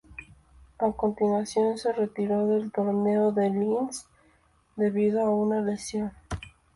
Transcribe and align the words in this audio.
A 0.79 0.91
continuación, 0.93 1.77
se 1.77 1.93
retiró 1.93 2.47
del 2.47 2.71
torneo 2.71 3.31
de 3.33 3.51
Linz 3.51 4.07
debido 4.75 5.21
a 5.23 5.29
una 5.29 5.61
lesión. 5.61 6.11